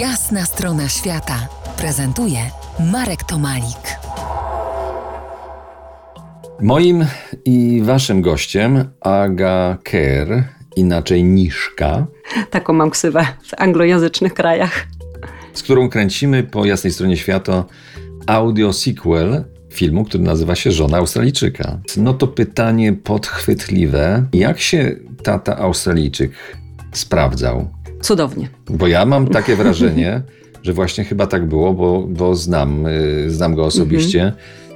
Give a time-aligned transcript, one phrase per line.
[0.00, 1.48] Jasna strona świata
[1.78, 2.38] prezentuje
[2.92, 3.98] Marek Tomalik.
[6.60, 7.06] Moim
[7.44, 10.42] i waszym gościem Aga Kerr,
[10.76, 12.06] inaczej Niszka,
[12.50, 14.86] Taką mam ksywę w anglojęzycznych krajach.
[15.54, 17.64] z którą kręcimy po jasnej stronie świata
[18.26, 21.78] audio sequel filmu, który nazywa się Żona Australijczyka.
[21.96, 24.26] No to pytanie podchwytliwe.
[24.32, 26.32] Jak się tata Australijczyk
[26.92, 27.75] sprawdzał?
[28.00, 28.48] Cudownie.
[28.70, 30.22] Bo ja mam takie wrażenie,
[30.62, 34.32] że właśnie chyba tak było, bo, bo znam, y, znam go osobiście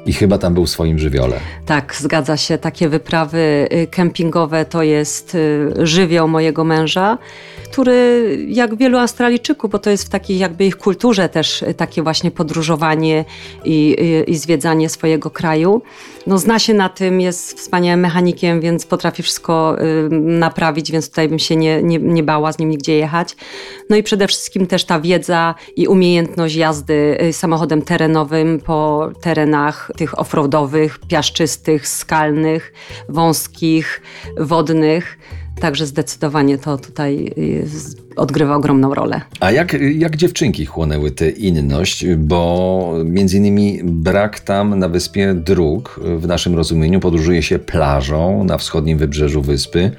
[0.06, 1.40] i chyba tam był w swoim żywiole.
[1.66, 2.58] Tak, zgadza się.
[2.58, 7.18] Takie wyprawy y, kempingowe to jest y, żywioł mojego męża,
[7.64, 12.02] który jak wielu Australijczyków, bo to jest w takiej jakby ich kulturze też y, takie
[12.02, 13.24] właśnie podróżowanie
[13.64, 15.82] i, i, i zwiedzanie swojego kraju.
[16.26, 19.76] No zna się na tym, jest wspaniałym mechanikiem, więc potrafi wszystko
[20.10, 23.36] naprawić, więc tutaj bym się nie, nie, nie bała z nim nigdzie jechać.
[23.90, 29.90] No i przede wszystkim też ta wiedza i umiejętność jazdy y, samochodem terenowym po terenach
[29.96, 32.72] tych offroadowych, piaszczystych, skalnych,
[33.08, 34.02] wąskich,
[34.38, 35.18] wodnych.
[35.60, 37.66] Także zdecydowanie to tutaj y,
[38.16, 39.20] odgrywa ogromną rolę.
[39.40, 42.06] A jak, jak dziewczynki chłonęły tę inność?
[42.16, 48.58] Bo między innymi brak tam na wyspie dróg, w naszym rozumieniu podróżuje się plażą na
[48.58, 49.90] wschodnim wybrzeżu wyspy,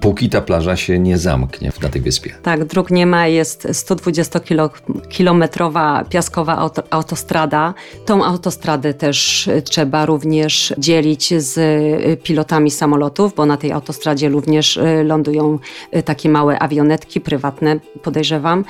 [0.00, 2.34] póki ta plaża się nie zamknie na tej wyspie.
[2.42, 7.74] Tak, dróg nie ma, jest 120-kilometrowa piaskowa auto, autostrada.
[8.06, 14.28] Tą autostradę też y, trzeba również dzielić z y, pilotami samolotów, bo na tej autostradzie
[14.28, 15.58] również y, lądują
[16.04, 18.64] takie małe awionetki prywatne, podejrzewam.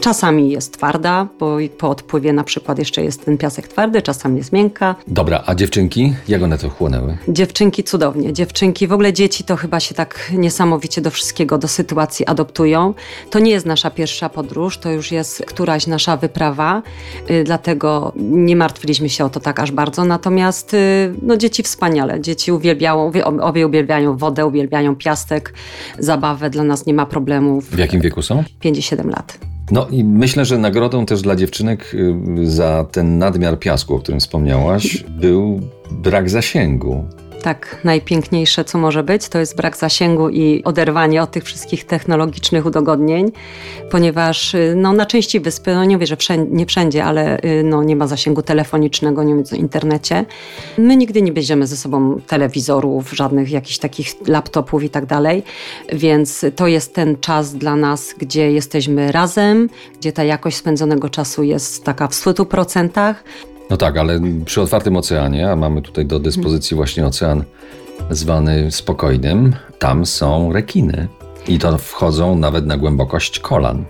[0.00, 4.52] Czasami jest twarda, bo po odpływie na przykład jeszcze jest ten piasek twardy, czasami jest
[4.52, 4.94] miękka.
[5.06, 6.14] Dobra, a dziewczynki?
[6.28, 7.18] Jak one to chłonęły?
[7.28, 8.32] Dziewczynki cudownie.
[8.32, 10.61] Dziewczynki, w ogóle dzieci to chyba się tak niesamowicie
[11.02, 12.94] do wszystkiego, do sytuacji adoptują.
[13.30, 16.82] To nie jest nasza pierwsza podróż, to już jest któraś nasza wyprawa,
[17.30, 20.04] y, dlatego nie martwiliśmy się o to tak aż bardzo.
[20.04, 22.20] Natomiast y, no, dzieci wspaniale.
[22.20, 25.54] Dzieci uwielbiają, obie- uwielbiają wodę, uwielbiają piasek,
[25.98, 26.50] zabawę.
[26.50, 27.64] Dla nas nie ma problemów.
[27.70, 28.44] W jakim wieku są?
[28.60, 29.38] 57 lat.
[29.70, 32.14] No i myślę, że nagrodą też dla dziewczynek y,
[32.50, 37.04] za ten nadmiar piasku, o którym wspomniałaś, był brak zasięgu.
[37.42, 42.66] Tak, najpiękniejsze, co może być, to jest brak zasięgu i oderwanie od tych wszystkich technologicznych
[42.66, 43.32] udogodnień,
[43.90, 47.62] ponieważ y, no, na części wyspy, no nie mówię, że wszędzie, nie wszędzie, ale y,
[47.64, 50.24] no, nie ma zasięgu telefonicznego, nie mówiąc o internecie.
[50.78, 55.42] My nigdy nie bierzemy ze sobą telewizorów, żadnych jakichś takich laptopów i tak dalej,
[55.92, 61.42] więc to jest ten czas dla nas, gdzie jesteśmy razem, gdzie ta jakość spędzonego czasu
[61.42, 63.14] jest taka w 100%.
[63.72, 67.44] No tak, ale przy otwartym oceanie, a mamy tutaj do dyspozycji właśnie ocean
[68.10, 71.08] zwany spokojnym, tam są rekiny.
[71.48, 73.84] I to wchodzą nawet na głębokość kolan.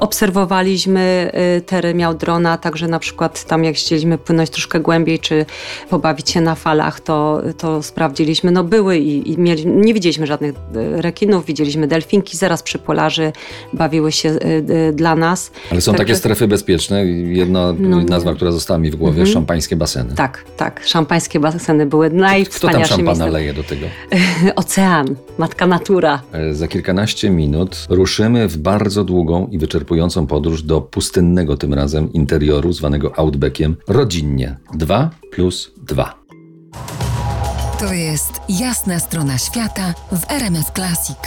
[0.00, 5.46] Obserwowaliśmy y, tery miał drona, także na przykład tam jak chcieliśmy płynąć troszkę głębiej, czy
[5.90, 8.50] pobawić się na falach, to, to sprawdziliśmy.
[8.50, 13.32] No były i, i mieli, nie widzieliśmy żadnych y, rekinów, widzieliśmy delfinki zaraz przy polaży,
[13.72, 15.50] bawiły się y, dla nas.
[15.70, 17.04] Ale są takie Także- strefy bezpieczne.
[17.06, 18.04] Jedna No nie.
[18.04, 20.14] nazwa, która została mi w głowie, szampańskie baseny.
[20.14, 20.80] Tak, tak.
[20.84, 23.86] Szampańskie baseny były Kto tam najwspanialsze szampana leje do tego?
[24.56, 25.06] Ocean,
[25.38, 26.22] matka natura.
[26.32, 32.12] E, Za kilkanaście minut ruszymy w bardzo długą i wyczerpującą podróż do pustynnego tym razem
[32.12, 34.56] interioru zwanego Outbackiem rodzinnie.
[34.74, 36.24] 2 plus 2.
[37.78, 41.18] To jest Jasna strona świata w RMF Classic.